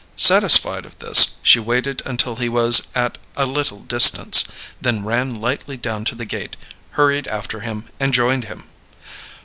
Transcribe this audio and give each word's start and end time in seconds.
Satisfied 0.15 0.83
of 0.83 0.97
this, 0.97 1.35
she 1.43 1.59
waited 1.59 2.01
until 2.07 2.37
he 2.37 2.49
was 2.49 2.87
at 2.95 3.19
a 3.37 3.45
little 3.45 3.81
distance, 3.81 4.43
then 4.81 5.05
ran 5.05 5.39
lightly 5.39 5.77
down 5.77 6.05
to 6.05 6.15
the 6.15 6.25
gate, 6.25 6.57
hurried 6.97 7.27
after 7.27 7.59
him 7.59 7.85
and 7.99 8.11
joined 8.11 8.45
him. 8.45 8.63